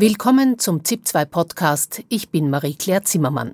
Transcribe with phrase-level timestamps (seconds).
[0.00, 2.04] Willkommen zum ZIP2 Podcast.
[2.08, 3.52] Ich bin Marie-Claire Zimmermann.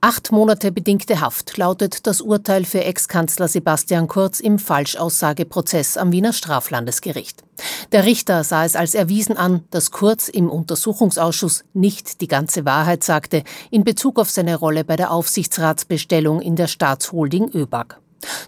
[0.00, 6.32] Acht Monate bedingte Haft lautet das Urteil für Ex-Kanzler Sebastian Kurz im Falschaussageprozess am Wiener
[6.32, 7.42] Straflandesgericht.
[7.90, 13.02] Der Richter sah es als erwiesen an, dass Kurz im Untersuchungsausschuss nicht die ganze Wahrheit
[13.02, 17.98] sagte in Bezug auf seine Rolle bei der Aufsichtsratsbestellung in der Staatsholding ÖBAG.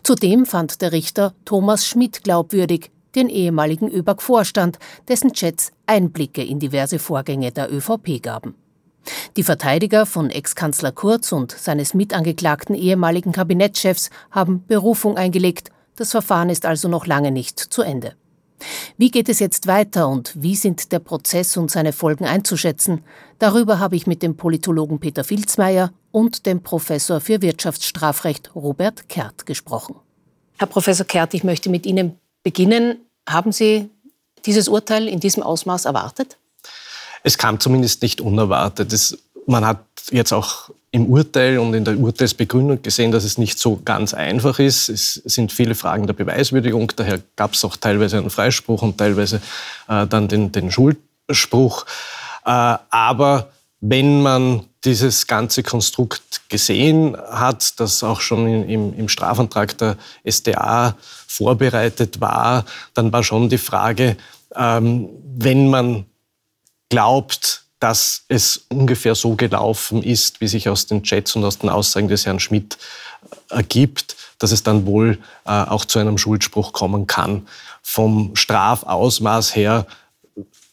[0.04, 6.98] Zudem fand der Richter Thomas Schmidt glaubwürdig, den ehemaligen ÖBAG-Vorstand, dessen Chats Einblicke in diverse
[6.98, 8.54] Vorgänge der ÖVP gaben.
[9.36, 15.70] Die Verteidiger von Ex-Kanzler Kurz und seines mitangeklagten ehemaligen Kabinettschefs haben Berufung eingelegt.
[15.96, 18.14] Das Verfahren ist also noch lange nicht zu Ende.
[18.96, 23.02] Wie geht es jetzt weiter und wie sind der Prozess und seine Folgen einzuschätzen?
[23.38, 29.44] Darüber habe ich mit dem Politologen Peter Filzmeier und dem Professor für Wirtschaftsstrafrecht Robert Kert
[29.44, 29.96] gesprochen.
[30.58, 32.98] Herr Professor Kert, ich möchte mit Ihnen beginnen.
[33.28, 33.90] Haben Sie
[34.46, 36.36] dieses Urteil in diesem Ausmaß erwartet?
[37.24, 38.92] Es kam zumindest nicht unerwartet.
[38.92, 39.80] Es, man hat
[40.12, 44.60] jetzt auch im Urteil und in der Urteilsbegründung gesehen, dass es nicht so ganz einfach
[44.60, 44.88] ist.
[44.88, 46.92] Es sind viele Fragen der Beweiswürdigung.
[46.94, 49.42] Daher gab es auch teilweise einen Freispruch und teilweise
[49.88, 51.84] äh, dann den, den Schuldspruch.
[52.44, 53.50] Äh, aber
[53.80, 60.96] wenn man dieses ganze Konstrukt gesehen hat, das auch schon im, im Strafantrag der SDA
[61.26, 64.16] vorbereitet war, dann war schon die Frage,
[64.54, 66.06] ähm, wenn man
[66.88, 71.68] glaubt, dass es ungefähr so gelaufen ist, wie sich aus den Chats und aus den
[71.68, 72.78] Aussagen des Herrn Schmidt
[73.50, 77.46] äh, ergibt, dass es dann wohl äh, auch zu einem Schuldspruch kommen kann.
[77.82, 79.86] Vom Strafausmaß her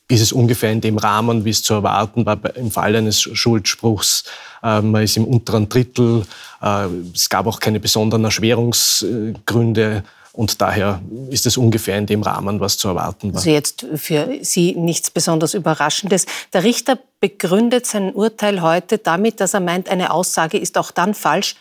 [0.07, 4.25] ist es ungefähr in dem Rahmen, wie es zu erwarten war im Fall eines Schuldspruchs.
[4.61, 6.23] Äh, man ist im unteren Drittel.
[6.61, 10.03] Äh, es gab auch keine besonderen Erschwerungsgründe.
[10.33, 13.37] Und daher ist es ungefähr in dem Rahmen, was zu erwarten war.
[13.37, 16.25] Also jetzt für Sie nichts besonders Überraschendes.
[16.51, 21.13] Der Richter begründet sein Urteil heute damit, dass er meint, eine Aussage ist auch dann
[21.13, 21.55] falsch,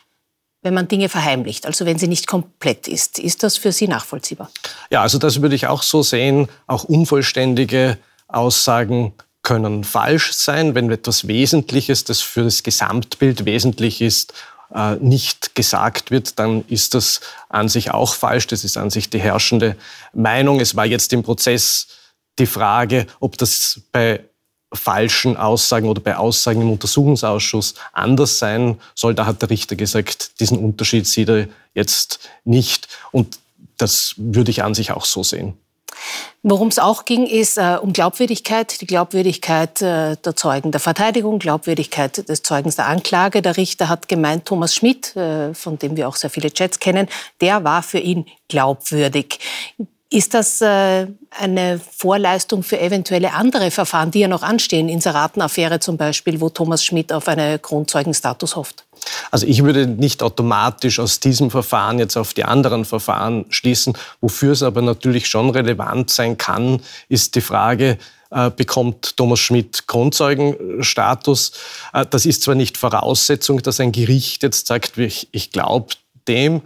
[0.62, 3.18] wenn man Dinge verheimlicht, also wenn sie nicht komplett ist.
[3.18, 4.50] Ist das für Sie nachvollziehbar?
[4.90, 6.48] Ja, also das würde ich auch so sehen.
[6.66, 7.98] Auch unvollständige
[8.32, 9.12] Aussagen
[9.42, 14.32] können falsch sein, wenn etwas Wesentliches, das für das Gesamtbild wesentlich ist,
[14.74, 18.46] äh, nicht gesagt wird, dann ist das an sich auch falsch.
[18.46, 19.76] Das ist an sich die herrschende
[20.14, 20.60] Meinung.
[20.60, 21.88] Es war jetzt im Prozess
[22.38, 24.24] die Frage, ob das bei
[24.72, 29.14] falschen Aussagen oder bei Aussagen im Untersuchungsausschuss anders sein soll.
[29.14, 32.88] Da hat der Richter gesagt, diesen Unterschied sieht er jetzt nicht.
[33.10, 33.38] Und
[33.76, 35.54] das würde ich an sich auch so sehen.
[36.42, 41.38] Worum es auch ging, ist äh, um Glaubwürdigkeit, die Glaubwürdigkeit äh, der Zeugen der Verteidigung,
[41.38, 43.42] Glaubwürdigkeit des Zeugens der Anklage.
[43.42, 47.08] Der Richter hat gemeint, Thomas Schmidt, äh, von dem wir auch sehr viele Chats kennen,
[47.40, 49.38] der war für ihn glaubwürdig.
[50.12, 55.96] Ist das äh, eine Vorleistung für eventuelle andere Verfahren, die ja noch anstehen, Inseratenaffäre zum
[55.96, 58.84] Beispiel, wo Thomas Schmidt auf einen Grundzeugenstatus hofft?
[59.30, 63.94] Also ich würde nicht automatisch aus diesem Verfahren jetzt auf die anderen Verfahren schließen.
[64.20, 67.98] Wofür es aber natürlich schon relevant sein kann, ist die Frage,
[68.30, 71.52] äh, bekommt Thomas Schmidt Grundzeugenstatus.
[71.92, 75.94] Äh, das ist zwar nicht Voraussetzung, dass ein Gericht jetzt sagt, ich, ich glaube
[76.26, 76.62] dem,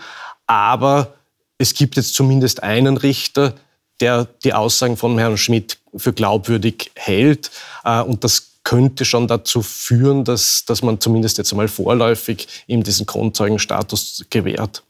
[0.47, 1.15] aber
[1.59, 3.55] es gibt jetzt zumindest einen Richter,
[4.01, 7.51] der die Aussagen von Herrn Schmidt für glaubwürdig hält.
[7.85, 12.83] Äh, und das könnte schon dazu führen, dass, dass man zumindest jetzt einmal vorläufig ihm
[12.83, 14.83] diesen Grundzeugenstatus gewährt.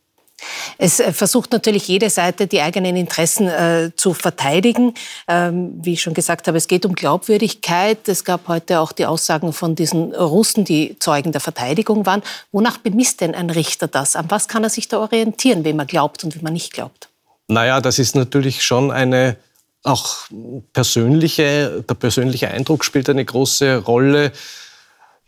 [0.78, 4.94] Es äh, versucht natürlich jede Seite, die eigenen Interessen äh, zu verteidigen.
[5.28, 8.09] Ähm, wie ich schon gesagt habe, es geht um Glaubwürdigkeit.
[8.09, 12.22] Es gab heute auch die Aussagen von diesen Russen, die Zeugen der Verteidigung waren.
[12.53, 14.16] Wonach bemisst denn ein Richter das?
[14.16, 17.10] An was kann er sich da orientieren, wem er glaubt und wem er nicht glaubt?
[17.48, 19.36] Naja, das ist natürlich schon eine
[19.86, 20.26] auch
[20.72, 24.32] persönliche, der persönliche Eindruck spielt eine große Rolle.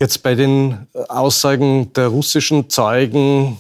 [0.01, 3.59] Jetzt bei den Aussagen der russischen Zeugen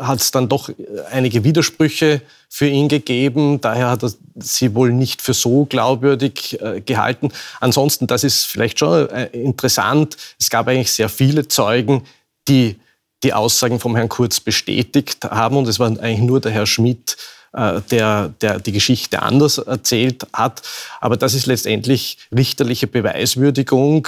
[0.00, 0.70] hat es dann doch
[1.10, 3.60] einige Widersprüche für ihn gegeben.
[3.60, 7.30] Daher hat er sie wohl nicht für so glaubwürdig äh, gehalten.
[7.60, 12.04] Ansonsten, das ist vielleicht schon äh, interessant, es gab eigentlich sehr viele Zeugen,
[12.48, 12.76] die
[13.22, 15.56] die Aussagen vom Herrn Kurz bestätigt haben.
[15.56, 17.16] Und es war eigentlich nur der Herr Schmidt,
[17.52, 20.62] der, der die Geschichte anders erzählt hat.
[21.00, 24.06] Aber das ist letztendlich richterliche Beweiswürdigung,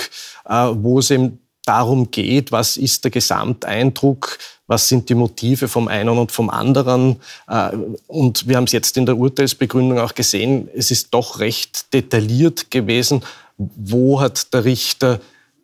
[0.48, 5.88] äh, wo es eben darum geht, was ist der Gesamteindruck, was sind die Motive vom
[5.88, 7.16] einen und vom anderen.
[7.48, 7.70] Äh,
[8.06, 12.70] und wir haben es jetzt in der Urteilsbegründung auch gesehen, es ist doch recht detailliert
[12.70, 13.22] gewesen,
[13.56, 15.20] wo hat der Richter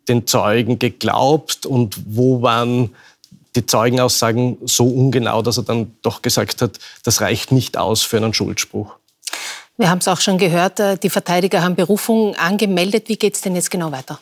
[0.07, 2.95] den Zeugen geglaubt und wo waren
[3.57, 8.17] die Zeugenaussagen so ungenau, dass er dann doch gesagt hat, das reicht nicht aus für
[8.17, 8.95] einen Schuldspruch.
[9.77, 13.09] Wir haben es auch schon gehört, äh, die Verteidiger haben Berufung angemeldet.
[13.09, 14.19] Wie geht es denn jetzt genau weiter?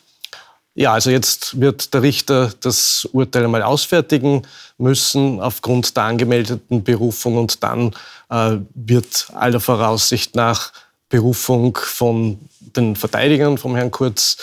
[0.73, 4.41] Ja, also jetzt wird der Richter das Urteil einmal ausfertigen
[4.77, 7.93] müssen aufgrund der angemeldeten Berufung und dann
[8.29, 10.73] äh, wird aller Voraussicht nach
[11.07, 14.35] Berufung von den Verteidigern vom Herrn Kurz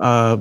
[0.00, 0.36] äh,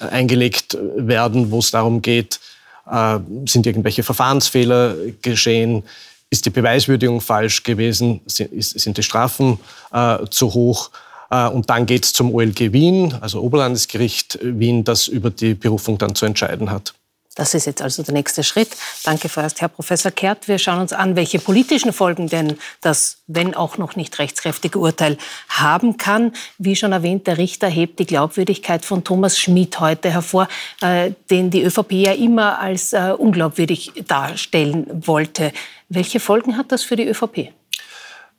[0.00, 2.40] eingelegt werden, wo es darum geht,
[2.84, 5.84] sind irgendwelche Verfahrensfehler geschehen,
[6.30, 9.60] ist die Beweiswürdigung falsch gewesen, sind, sind die Strafen
[9.92, 10.90] äh, zu hoch?
[11.30, 15.98] Äh, und dann geht es zum OLG Wien, also Oberlandesgericht Wien, das über die Berufung
[15.98, 16.94] dann zu entscheiden hat.
[17.34, 18.70] Das ist jetzt also der nächste Schritt.
[19.04, 20.48] Danke vorerst, Herr Professor Kehrt.
[20.48, 25.16] Wir schauen uns an, welche politischen Folgen denn das, wenn auch noch nicht rechtskräftige Urteil
[25.48, 26.32] haben kann.
[26.58, 30.46] Wie schon erwähnt, der Richter hebt die Glaubwürdigkeit von Thomas Schmidt heute hervor,
[30.82, 35.52] äh, den die ÖVP ja immer als äh, unglaubwürdig darstellen wollte.
[35.88, 37.52] Welche Folgen hat das für die ÖVP?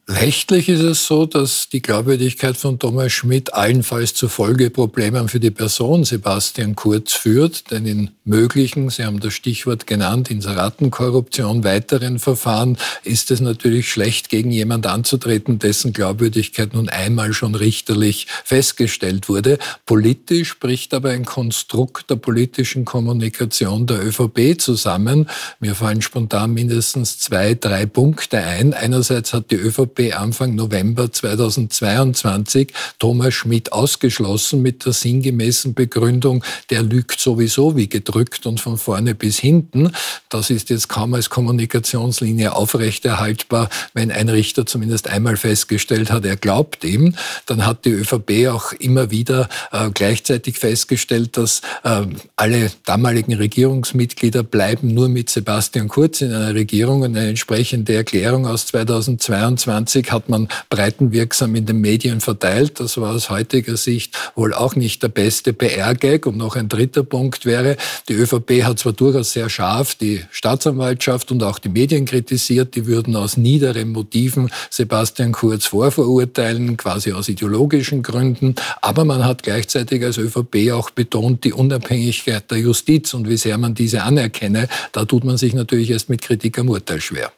[0.09, 5.50] Rechtlich ist es so, dass die Glaubwürdigkeit von Thomas Schmidt allenfalls zu Folgeproblemen für die
[5.50, 12.77] Person Sebastian Kurz führt, denn in möglichen, Sie haben das Stichwort genannt, Inseratenkorruption, weiteren Verfahren
[13.05, 19.57] ist es natürlich schlecht, gegen jemand anzutreten, dessen Glaubwürdigkeit nun einmal schon richterlich festgestellt wurde.
[19.85, 25.29] Politisch bricht aber ein Konstrukt der politischen Kommunikation der ÖVP zusammen.
[25.61, 28.73] Mir fallen spontan mindestens zwei, drei Punkte ein.
[28.73, 36.43] Einerseits hat die ÖVP ÖVP Anfang November 2022 Thomas Schmidt ausgeschlossen mit der sinngemäßen Begründung,
[36.69, 39.91] der lügt sowieso wie gedrückt und von vorne bis hinten.
[40.29, 46.37] Das ist jetzt kaum als Kommunikationslinie aufrechterhaltbar, wenn ein Richter zumindest einmal festgestellt hat, er
[46.37, 47.15] glaubt ihm.
[47.45, 52.01] Dann hat die ÖVP auch immer wieder äh, gleichzeitig festgestellt, dass äh,
[52.35, 58.47] alle damaligen Regierungsmitglieder bleiben nur mit Sebastian Kurz in einer Regierung und eine entsprechende Erklärung
[58.47, 62.80] aus 2022 2020 hat man breitenwirksam in den Medien verteilt.
[62.80, 66.25] Das war aus heutiger Sicht wohl auch nicht der beste PR-Gag.
[66.25, 67.77] Und noch ein dritter Punkt wäre,
[68.09, 72.85] die ÖVP hat zwar durchaus sehr scharf die Staatsanwaltschaft und auch die Medien kritisiert, die
[72.85, 78.56] würden aus niederen Motiven Sebastian Kurz vorverurteilen, quasi aus ideologischen Gründen.
[78.81, 83.57] Aber man hat gleichzeitig als ÖVP auch betont die Unabhängigkeit der Justiz und wie sehr
[83.57, 84.68] man diese anerkenne.
[84.91, 87.31] Da tut man sich natürlich erst mit Kritik am Urteil schwer.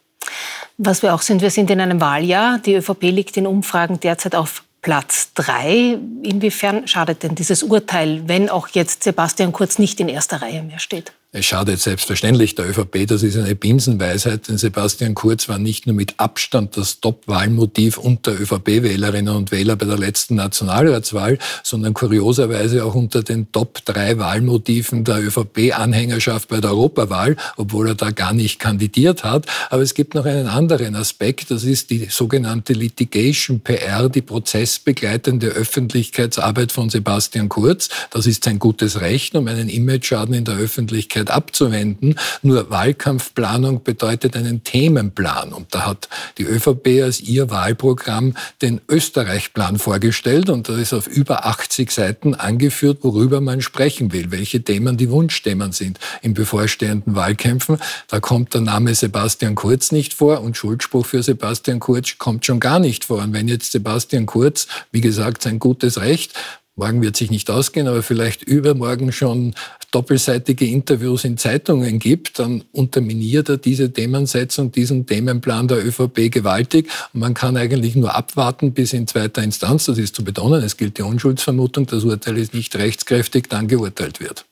[0.78, 2.60] Was wir auch sind, wir sind in einem Wahljahr.
[2.60, 5.98] Die ÖVP liegt in Umfragen derzeit auf Platz drei.
[6.22, 10.80] Inwiefern schadet denn dieses Urteil, wenn auch jetzt Sebastian Kurz nicht in erster Reihe mehr
[10.80, 11.14] steht?
[11.38, 15.94] Es schadet selbstverständlich der ÖVP, das ist eine Binsenweisheit, denn Sebastian Kurz war nicht nur
[15.94, 22.96] mit Abstand das Top-Wahlmotiv unter ÖVP-Wählerinnen und Wähler bei der letzten Nationalratswahl, sondern kurioserweise auch
[22.96, 28.60] unter den Top drei Wahlmotiven der ÖVP-Anhängerschaft bei der Europawahl, obwohl er da gar nicht
[28.60, 29.46] kandidiert hat.
[29.70, 35.48] Aber es gibt noch einen anderen Aspekt, das ist die sogenannte Litigation PR, die prozessbegleitende
[35.48, 37.90] Öffentlichkeitsarbeit von Sebastian Kurz.
[38.12, 42.16] Das ist sein gutes Recht, um einen Imageschaden in der Öffentlichkeit Öffentlichkeit abzuwenden.
[42.42, 45.54] Nur Wahlkampfplanung bedeutet einen Themenplan.
[45.54, 50.50] Und da hat die ÖVP als ihr Wahlprogramm den Österreich-Plan vorgestellt.
[50.50, 55.10] Und da ist auf über 80 Seiten angeführt, worüber man sprechen will, welche Themen die
[55.10, 57.78] Wunschthemen sind in bevorstehenden Wahlkämpfen.
[58.08, 62.60] Da kommt der Name Sebastian Kurz nicht vor und Schuldspruch für Sebastian Kurz kommt schon
[62.60, 63.22] gar nicht vor.
[63.22, 66.34] Und wenn jetzt Sebastian Kurz, wie gesagt, sein gutes Recht,
[66.76, 69.56] morgen wird sich nicht ausgehen, aber vielleicht übermorgen schon
[69.92, 76.90] doppelseitige Interviews in Zeitungen gibt, dann unterminiert er diese Themensetzung, diesen Themenplan der ÖVP gewaltig.
[77.14, 80.76] Und man kann eigentlich nur abwarten bis in zweiter Instanz, das ist zu betonen, es
[80.76, 84.46] gilt die Unschuldsvermutung, das Urteil ist nicht rechtskräftig, dann geurteilt wird.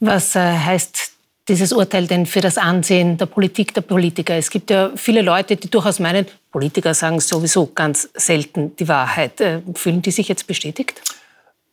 [0.00, 1.12] Was äh, heißt
[1.48, 4.34] dieses Urteil denn für das Ansehen der Politik, der Politiker?
[4.34, 9.40] Es gibt ja viele Leute, die durchaus meinen, Politiker sagen sowieso ganz selten die Wahrheit.
[9.40, 11.00] Äh, fühlen die sich jetzt bestätigt?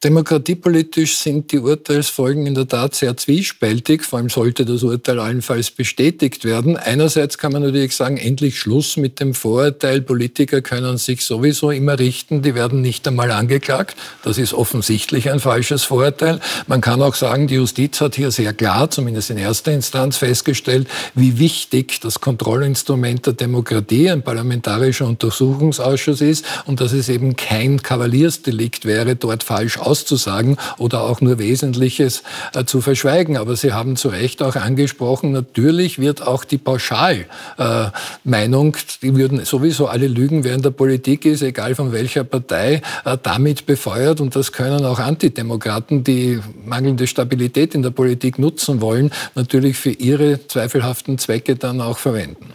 [0.01, 4.03] Demokratiepolitisch sind die Urteilsfolgen in der Tat sehr zwiespältig.
[4.03, 6.77] Vor allem sollte das Urteil allenfalls bestätigt werden.
[6.77, 11.99] Einerseits kann man natürlich sagen, endlich Schluss mit dem Vorurteil, Politiker können sich sowieso immer
[11.99, 13.97] richten, die werden nicht einmal angeklagt.
[14.23, 16.39] Das ist offensichtlich ein falsches Vorurteil.
[16.67, 20.87] Man kann auch sagen, die Justiz hat hier sehr klar, zumindest in erster Instanz, festgestellt,
[21.13, 27.83] wie wichtig das Kontrollinstrument der Demokratie, ein parlamentarischer Untersuchungsausschuss ist und dass es eben kein
[27.83, 33.37] Kavaliersdelikt wäre, dort falsch auszusagen oder auch nur Wesentliches äh, zu verschweigen.
[33.37, 39.45] Aber Sie haben zu Recht auch angesprochen, natürlich wird auch die Pauschalmeinung, äh, die würden
[39.45, 44.21] sowieso alle lügen, in der Politik ist, egal von welcher Partei, äh, damit befeuert.
[44.21, 49.91] Und das können auch Antidemokraten, die mangelnde Stabilität in der Politik nutzen wollen, natürlich für
[49.91, 52.53] ihre zweifelhaften Zwecke dann auch verwenden.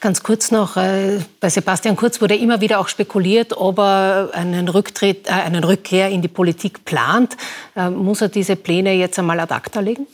[0.00, 4.68] Ganz kurz noch, äh, bei Sebastian Kurz wurde immer wieder auch spekuliert, ob er einen,
[4.68, 7.36] Rücktritt, äh, einen Rückkehr in die Politik plant.
[7.76, 10.06] Äh, muss er diese Pläne jetzt einmal ad acta legen?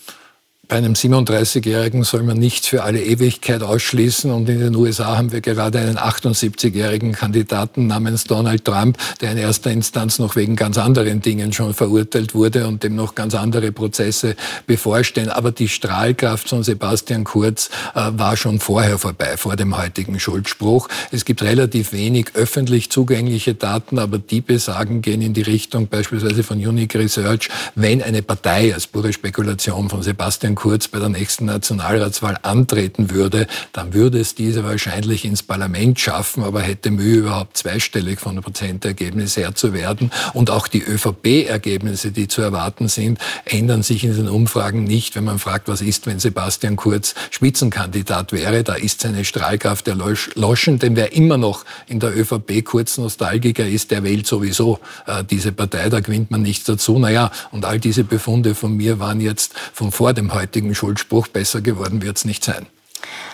[0.69, 4.31] Bei einem 37-Jährigen soll man nichts für alle Ewigkeit ausschließen.
[4.31, 9.39] Und in den USA haben wir gerade einen 78-jährigen Kandidaten namens Donald Trump, der in
[9.39, 13.73] erster Instanz noch wegen ganz anderen Dingen schon verurteilt wurde und dem noch ganz andere
[13.73, 15.31] Prozesse bevorstehen.
[15.31, 20.89] Aber die Strahlkraft von Sebastian Kurz äh, war schon vorher vorbei, vor dem heutigen Schuldspruch.
[21.11, 26.43] Es gibt relativ wenig öffentlich zugängliche Daten, aber die besagen, gehen in die Richtung beispielsweise
[26.43, 31.45] von Unique Research, wenn eine Partei als pure Spekulation von Sebastian Kurz bei der nächsten
[31.45, 37.57] Nationalratswahl antreten würde, dann würde es diese wahrscheinlich ins Parlament schaffen, aber hätte Mühe, überhaupt
[37.57, 40.11] zweistellig von Prozentergebnis her zu werden.
[40.35, 45.23] Und auch die ÖVP-Ergebnisse, die zu erwarten sind, ändern sich in den Umfragen nicht, wenn
[45.23, 48.65] man fragt, was ist, wenn Sebastian Kurz Spitzenkandidat wäre.
[48.65, 53.93] Da ist seine Strahlkraft erloschen, denn wer immer noch in der ÖVP kurz Nostalgiker ist,
[53.93, 56.99] der wählt sowieso äh, diese Partei, da gewinnt man nichts dazu.
[56.99, 61.29] Naja, und all diese Befunde von mir waren jetzt von vor dem heutigen heutigen Schuldspruch.
[61.29, 62.67] Besser geworden wird es nicht sein.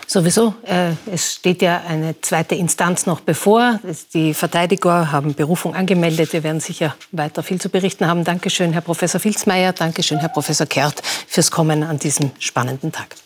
[0.07, 0.55] Sowieso.
[0.65, 3.81] Äh, es steht ja eine zweite Instanz noch bevor.
[4.13, 6.33] Die Verteidiger haben Berufung angemeldet.
[6.33, 8.25] Wir werden sicher weiter viel zu berichten haben.
[8.25, 9.73] Dankeschön, Herr Professor Filzmeier.
[9.73, 13.17] Dankeschön, Herr Professor Kert, fürs Kommen an diesem spannenden Tag.